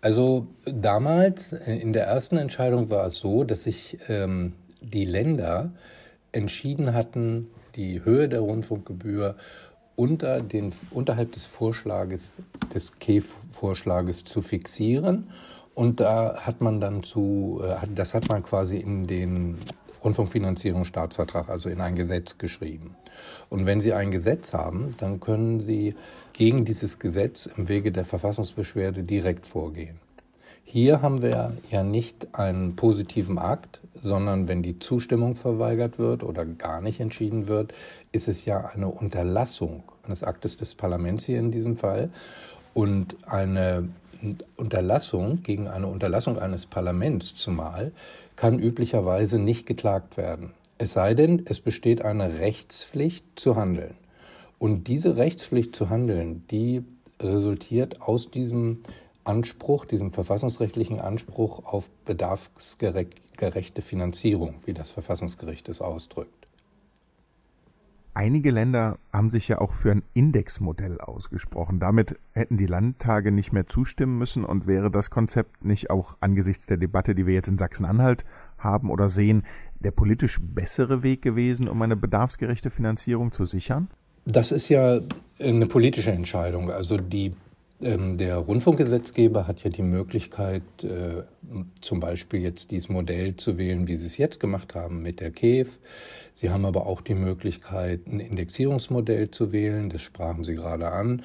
Also 0.01 0.47
damals 0.65 1.53
äh, 1.53 1.75
in 1.75 1.93
der 1.93 2.05
ersten 2.05 2.37
Entscheidung 2.37 2.89
war 2.89 3.07
es 3.07 3.15
so, 3.15 3.43
dass 3.43 3.63
sich 3.63 3.97
ähm, 4.07 4.53
die 4.81 5.05
Länder 5.05 5.71
entschieden 6.31 6.93
hatten, 6.93 7.47
die 7.75 8.03
Höhe 8.03 8.29
der 8.29 8.41
Rundfunkgebühr 8.41 9.35
unter 9.95 10.41
den, 10.41 10.71
unterhalb 10.91 11.33
des 11.33 11.45
Vorschlages, 11.45 12.37
des 12.73 12.99
KEF-Vorschlages 12.99 14.23
zu 14.23 14.41
fixieren. 14.41 15.29
Und 15.73 15.99
da 15.99 16.41
hat 16.41 16.61
man 16.61 16.79
dann 16.79 17.03
zu, 17.03 17.61
äh, 17.63 17.85
das 17.93 18.13
hat 18.13 18.29
man 18.29 18.43
quasi 18.43 18.77
in 18.77 19.07
den 19.07 19.57
Rundfunkfinanzierungsstaatsvertrag, 20.03 21.49
also 21.49 21.69
in 21.69 21.81
ein 21.81 21.95
Gesetz 21.95 22.37
geschrieben. 22.37 22.95
Und 23.49 23.65
wenn 23.65 23.81
Sie 23.81 23.93
ein 23.93 24.11
Gesetz 24.11 24.53
haben, 24.53 24.91
dann 24.97 25.19
können 25.19 25.59
Sie 25.59 25.95
gegen 26.33 26.65
dieses 26.65 26.99
Gesetz 26.99 27.45
im 27.45 27.67
Wege 27.67 27.91
der 27.91 28.05
Verfassungsbeschwerde 28.05 29.03
direkt 29.03 29.47
vorgehen. 29.47 29.99
Hier 30.63 31.01
haben 31.01 31.23
wir 31.23 31.53
ja 31.71 31.83
nicht 31.83 32.27
einen 32.35 32.75
positiven 32.75 33.39
Akt, 33.39 33.81
sondern 34.01 34.47
wenn 34.47 34.61
die 34.61 34.77
Zustimmung 34.77 35.33
verweigert 35.33 35.97
wird 35.97 36.23
oder 36.23 36.45
gar 36.45 36.79
nicht 36.79 36.99
entschieden 36.99 37.47
wird, 37.47 37.73
ist 38.11 38.27
es 38.27 38.45
ja 38.45 38.69
eine 38.73 38.87
Unterlassung 38.87 39.83
eines 40.03 40.23
Aktes 40.23 40.57
des 40.57 40.75
Parlaments 40.75 41.25
hier 41.25 41.39
in 41.39 41.49
diesem 41.49 41.75
Fall. 41.75 42.11
Und 42.75 43.17
eine 43.25 43.89
Unterlassung 44.57 45.41
gegen 45.43 45.67
eine 45.67 45.87
Unterlassung 45.87 46.37
eines 46.37 46.65
Parlaments 46.65 47.33
zumal 47.35 47.91
kann 48.39 48.57
üblicherweise 48.57 49.37
nicht 49.37 49.65
geklagt 49.65 50.15
werden. 50.15 50.53
Es 50.77 50.93
sei 50.93 51.13
denn, 51.13 51.41
es 51.43 51.59
besteht 51.59 52.05
eine 52.05 52.39
Rechtspflicht 52.39 53.37
zu 53.37 53.57
handeln. 53.57 53.95
Und 54.59 54.87
diese 54.87 55.17
Rechtspflicht 55.17 55.75
zu 55.75 55.89
handeln, 55.89 56.45
die 56.49 56.85
resultiert 57.21 58.01
aus 58.01 58.31
diesem 58.31 58.79
Anspruch, 59.25 59.83
diesem 59.83 60.11
verfassungsrechtlichen 60.11 61.01
Anspruch 61.01 61.65
auf 61.65 61.89
bedarfsgerechte 62.05 63.81
Finanzierung, 63.81 64.55
wie 64.63 64.73
das 64.73 64.91
Verfassungsgericht 64.91 65.67
es 65.67 65.81
ausdrückt. 65.81 66.38
Einige 68.19 68.51
Länder 68.51 68.99
haben 69.13 69.29
sich 69.29 69.47
ja 69.47 69.61
auch 69.61 69.71
für 69.71 69.91
ein 69.91 70.03
Indexmodell 70.13 70.99
ausgesprochen. 70.99 71.79
Damit 71.79 72.19
hätten 72.33 72.57
die 72.57 72.65
Landtage 72.65 73.31
nicht 73.31 73.53
mehr 73.53 73.65
zustimmen 73.65 74.17
müssen 74.17 74.43
und 74.43 74.67
wäre 74.67 74.91
das 74.91 75.09
Konzept 75.09 75.63
nicht 75.63 75.89
auch 75.89 76.17
angesichts 76.19 76.65
der 76.65 76.75
Debatte, 76.75 77.15
die 77.15 77.25
wir 77.25 77.33
jetzt 77.33 77.47
in 77.47 77.57
Sachsen-Anhalt 77.57 78.25
haben 78.57 78.91
oder 78.91 79.07
sehen, 79.07 79.43
der 79.79 79.91
politisch 79.91 80.37
bessere 80.41 81.01
Weg 81.01 81.21
gewesen, 81.21 81.69
um 81.69 81.81
eine 81.81 81.95
bedarfsgerechte 81.95 82.71
Finanzierung 82.71 83.31
zu 83.31 83.45
sichern? 83.45 83.87
Das 84.25 84.51
ist 84.51 84.67
ja 84.67 84.99
eine 85.39 85.67
politische 85.67 86.11
Entscheidung. 86.11 86.71
Also 86.71 86.97
die 86.97 87.31
der 87.81 88.35
Rundfunkgesetzgeber 88.35 89.47
hat 89.47 89.63
ja 89.63 89.69
die 89.69 89.83
Möglichkeit, 89.83 90.63
äh, 90.83 91.23
zum 91.79 92.01
Beispiel 92.01 92.41
jetzt 92.41 92.71
dieses 92.71 92.89
Modell 92.89 93.37
zu 93.37 93.57
wählen, 93.57 93.87
wie 93.87 93.95
Sie 93.95 94.05
es 94.05 94.17
jetzt 94.17 94.41
gemacht 94.41 94.75
haben 94.75 95.01
mit 95.01 95.21
der 95.21 95.31
KEF. 95.31 95.79
Sie 96.33 96.49
haben 96.49 96.65
aber 96.65 96.85
auch 96.87 96.99
die 96.99 97.15
Möglichkeit, 97.15 98.05
ein 98.05 98.19
Indexierungsmodell 98.19 99.31
zu 99.31 99.53
wählen. 99.53 99.89
Das 99.89 100.01
sprachen 100.01 100.43
Sie 100.43 100.55
gerade 100.55 100.91
an. 100.91 101.23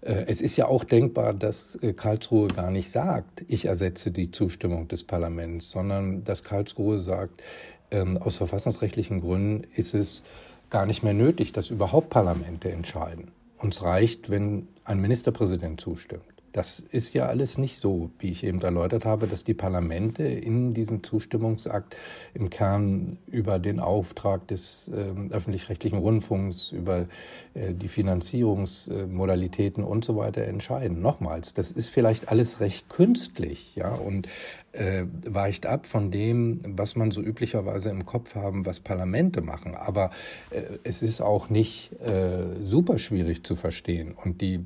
Äh, 0.00 0.26
es 0.28 0.40
ist 0.40 0.56
ja 0.56 0.68
auch 0.68 0.84
denkbar, 0.84 1.34
dass 1.34 1.74
äh, 1.82 1.92
Karlsruhe 1.92 2.46
gar 2.46 2.70
nicht 2.70 2.90
sagt, 2.90 3.44
ich 3.48 3.64
ersetze 3.64 4.12
die 4.12 4.30
Zustimmung 4.30 4.86
des 4.86 5.02
Parlaments, 5.02 5.70
sondern 5.70 6.22
dass 6.22 6.44
Karlsruhe 6.44 7.00
sagt, 7.00 7.42
ähm, 7.90 8.16
aus 8.16 8.36
verfassungsrechtlichen 8.36 9.20
Gründen 9.20 9.66
ist 9.74 9.92
es 9.92 10.22
gar 10.70 10.86
nicht 10.86 11.02
mehr 11.02 11.14
nötig, 11.14 11.50
dass 11.50 11.70
überhaupt 11.70 12.10
Parlamente 12.10 12.70
entscheiden. 12.70 13.32
Uns 13.58 13.82
reicht, 13.82 14.30
wenn 14.30 14.68
ein 14.84 15.00
Ministerpräsident 15.00 15.80
zustimmt. 15.80 16.35
Das 16.56 16.80
ist 16.80 17.12
ja 17.12 17.26
alles 17.26 17.58
nicht 17.58 17.78
so, 17.78 18.08
wie 18.18 18.30
ich 18.30 18.42
eben 18.42 18.62
erläutert 18.62 19.04
habe, 19.04 19.26
dass 19.26 19.44
die 19.44 19.52
Parlamente 19.52 20.22
in 20.22 20.72
diesem 20.72 21.02
Zustimmungsakt 21.02 21.96
im 22.32 22.48
Kern 22.48 23.18
über 23.26 23.58
den 23.58 23.78
Auftrag 23.78 24.48
des 24.48 24.88
äh, 24.88 25.12
öffentlich-rechtlichen 25.28 25.98
Rundfunks, 25.98 26.72
über 26.72 27.08
äh, 27.52 27.74
die 27.74 27.88
Finanzierungsmodalitäten 27.88 29.84
äh, 29.84 29.86
und 29.86 30.02
so 30.02 30.16
weiter 30.16 30.44
entscheiden. 30.44 31.02
Nochmals, 31.02 31.52
das 31.52 31.70
ist 31.70 31.90
vielleicht 31.90 32.30
alles 32.30 32.60
recht 32.60 32.88
künstlich, 32.88 33.76
ja, 33.76 33.90
und 33.90 34.26
äh, 34.72 35.04
weicht 35.26 35.66
ab 35.66 35.84
von 35.84 36.10
dem, 36.10 36.62
was 36.64 36.96
man 36.96 37.10
so 37.10 37.20
üblicherweise 37.20 37.90
im 37.90 38.06
Kopf 38.06 38.34
haben, 38.34 38.64
was 38.64 38.80
Parlamente 38.80 39.42
machen. 39.42 39.74
Aber 39.74 40.08
äh, 40.48 40.62
es 40.84 41.02
ist 41.02 41.20
auch 41.20 41.50
nicht 41.50 41.92
äh, 42.00 42.64
super 42.64 42.96
schwierig 42.96 43.44
zu 43.44 43.56
verstehen. 43.56 44.14
Und 44.14 44.40
die 44.40 44.64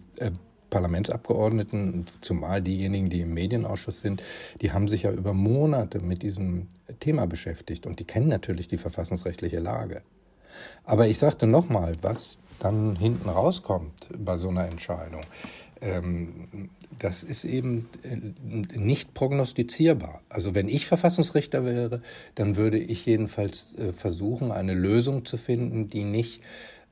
Parlamentsabgeordneten, 0.70 2.06
zumal 2.20 2.62
diejenigen, 2.62 3.10
die 3.10 3.20
im 3.20 3.34
Medienausschuss 3.34 4.00
sind, 4.00 4.22
die 4.60 4.72
haben 4.72 4.88
sich 4.88 5.02
ja 5.02 5.12
über 5.12 5.34
Monate 5.34 6.00
mit 6.00 6.22
diesem 6.22 6.68
Thema 7.00 7.26
beschäftigt 7.26 7.86
und 7.86 8.00
die 8.00 8.04
kennen 8.04 8.28
natürlich 8.28 8.68
die 8.68 8.78
verfassungsrechtliche 8.78 9.58
Lage. 9.58 10.02
Aber 10.84 11.06
ich 11.08 11.18
sagte 11.18 11.46
nochmal, 11.46 11.96
was 12.02 12.38
dann 12.58 12.96
hinten 12.96 13.28
rauskommt 13.28 14.08
bei 14.18 14.36
so 14.36 14.48
einer 14.48 14.66
Entscheidung, 14.66 15.22
ähm, 15.80 16.68
das 16.98 17.24
ist 17.24 17.44
eben 17.44 17.88
äh, 18.02 18.78
nicht 18.78 19.14
prognostizierbar. 19.14 20.20
Also 20.28 20.54
wenn 20.54 20.68
ich 20.68 20.86
Verfassungsrichter 20.86 21.64
wäre, 21.64 22.02
dann 22.34 22.56
würde 22.56 22.78
ich 22.78 23.06
jedenfalls 23.06 23.76
äh, 23.78 23.92
versuchen, 23.92 24.52
eine 24.52 24.74
Lösung 24.74 25.24
zu 25.24 25.36
finden, 25.36 25.88
die 25.88 26.04
nicht 26.04 26.42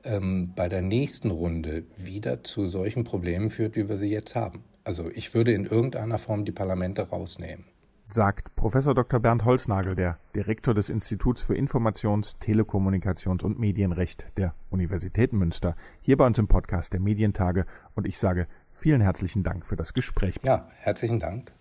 ähm, 0.03 0.53
bei 0.55 0.69
der 0.69 0.81
nächsten 0.81 1.31
Runde 1.31 1.83
wieder 1.95 2.43
zu 2.43 2.67
solchen 2.67 3.03
Problemen 3.03 3.49
führt, 3.49 3.75
wie 3.75 3.89
wir 3.89 3.95
sie 3.95 4.09
jetzt 4.09 4.35
haben. 4.35 4.63
Also 4.83 5.09
ich 5.09 5.33
würde 5.33 5.53
in 5.53 5.65
irgendeiner 5.65 6.17
Form 6.17 6.45
die 6.45 6.51
Parlamente 6.51 7.09
rausnehmen. 7.09 7.65
Sagt 8.11 8.55
Professor 8.55 8.95
Dr. 8.95 9.19
Bernd 9.19 9.45
Holznagel, 9.45 9.95
der 9.95 10.17
Direktor 10.35 10.73
des 10.73 10.89
Instituts 10.89 11.41
für 11.41 11.53
Informations-, 11.53 12.37
Telekommunikations- 12.41 13.43
und 13.43 13.59
Medienrecht 13.59 14.25
der 14.35 14.55
Universität 14.71 15.31
Münster, 15.31 15.75
hier 16.01 16.17
bei 16.17 16.25
uns 16.25 16.39
im 16.39 16.47
Podcast 16.47 16.93
der 16.93 17.01
Medientage. 17.01 17.65
Und 17.93 18.07
ich 18.07 18.17
sage 18.17 18.47
vielen 18.71 19.01
herzlichen 19.01 19.43
Dank 19.43 19.63
für 19.63 19.75
das 19.75 19.93
Gespräch. 19.93 20.39
Ja, 20.41 20.69
herzlichen 20.79 21.19
Dank. 21.19 21.53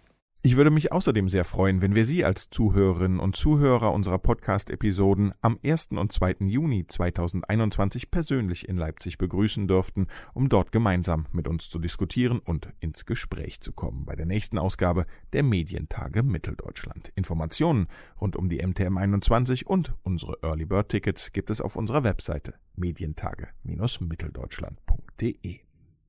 Ich 0.44 0.56
würde 0.56 0.70
mich 0.70 0.92
außerdem 0.92 1.28
sehr 1.28 1.44
freuen, 1.44 1.82
wenn 1.82 1.96
wir 1.96 2.06
Sie 2.06 2.24
als 2.24 2.48
Zuhörerinnen 2.48 3.18
und 3.18 3.34
Zuhörer 3.34 3.92
unserer 3.92 4.18
Podcast-Episoden 4.18 5.32
am 5.40 5.58
1. 5.64 5.88
und 5.90 6.12
2. 6.12 6.46
Juni 6.46 6.86
2021 6.86 8.12
persönlich 8.12 8.68
in 8.68 8.76
Leipzig 8.76 9.18
begrüßen 9.18 9.66
dürften, 9.66 10.06
um 10.34 10.48
dort 10.48 10.70
gemeinsam 10.70 11.26
mit 11.32 11.48
uns 11.48 11.68
zu 11.68 11.80
diskutieren 11.80 12.38
und 12.38 12.68
ins 12.78 13.04
Gespräch 13.04 13.60
zu 13.60 13.72
kommen 13.72 14.04
bei 14.04 14.14
der 14.14 14.26
nächsten 14.26 14.58
Ausgabe 14.58 15.06
der 15.32 15.42
Medientage 15.42 16.22
Mitteldeutschland. 16.22 17.10
Informationen 17.16 17.88
rund 18.20 18.36
um 18.36 18.48
die 18.48 18.64
MTM 18.64 18.96
21 18.96 19.66
und 19.66 19.92
unsere 20.04 20.38
Early 20.42 20.66
Bird 20.66 20.90
Tickets 20.90 21.32
gibt 21.32 21.50
es 21.50 21.60
auf 21.60 21.74
unserer 21.74 22.04
Webseite 22.04 22.54
medientage-mitteldeutschland.de. 22.76 25.58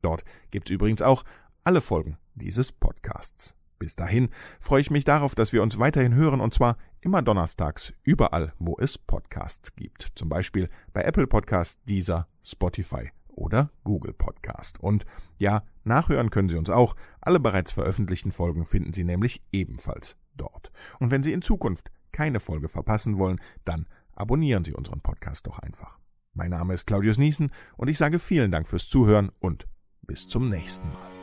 Dort 0.04 0.24
gibt 0.52 0.70
es 0.70 0.76
übrigens 0.76 1.02
auch 1.02 1.24
alle 1.64 1.82
Folgen 1.82 2.20
dieses 2.36 2.72
Podcasts. 2.72 3.56
Bis 3.80 3.96
dahin 3.96 4.30
freue 4.60 4.82
ich 4.82 4.92
mich 4.92 5.06
darauf, 5.06 5.36
dass 5.36 5.54
wir 5.54 5.64
uns 5.64 5.80
weiterhin 5.80 6.14
hören 6.14 6.42
und 6.42 6.54
zwar 6.54 6.78
immer 7.02 7.22
donnerstags 7.22 7.94
überall, 8.04 8.54
wo 8.60 8.76
es 8.78 8.98
Podcasts 8.98 9.76
gibt. 9.76 10.12
Zum 10.16 10.28
Beispiel 10.28 10.70
bei 10.94 11.02
Apple 11.02 11.28
Podcast, 11.28 11.80
Deezer, 11.88 12.28
Spotify 12.44 13.12
oder 13.30 13.72
Google 13.86 14.14
Podcast. 14.14 14.80
Und 14.82 15.06
ja, 15.38 15.64
nachhören 15.86 16.30
können 16.30 16.50
Sie 16.50 16.58
uns 16.58 16.70
auch. 16.70 16.96
Alle 17.22 17.40
bereits 17.40 17.72
veröffentlichten 17.72 18.34
Folgen 18.34 18.66
finden 18.66 18.92
Sie 18.92 19.06
nämlich 19.06 19.42
ebenfalls 19.54 20.18
dort. 20.36 20.72
Und 21.00 21.10
wenn 21.10 21.24
Sie 21.24 21.32
in 21.32 21.42
Zukunft 21.42 21.90
keine 22.12 22.42
Folge 22.42 22.68
verpassen 22.68 23.18
wollen, 23.18 23.40
dann 23.64 23.88
abonnieren 24.14 24.66
Sie 24.66 24.74
unseren 24.74 25.00
Podcast 25.00 25.48
doch 25.48 25.60
einfach. 25.60 26.00
Mein 26.34 26.52
Name 26.52 26.74
ist 26.74 26.86
Claudius 26.86 27.18
Niesen 27.18 27.52
und 27.78 27.88
ich 27.88 27.98
sage 27.98 28.20
vielen 28.20 28.52
Dank 28.52 28.68
fürs 28.68 28.90
Zuhören 28.90 29.32
und 29.40 29.68
bis 30.02 30.28
zum 30.28 30.50
nächsten 30.50 30.88
Mal. 30.90 31.19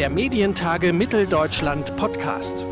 Der 0.00 0.08
Medientage 0.08 0.94
Mitteldeutschland 0.94 1.94
Podcast. 1.98 2.64